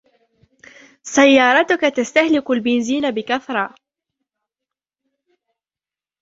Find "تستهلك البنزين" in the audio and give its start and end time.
1.81-3.11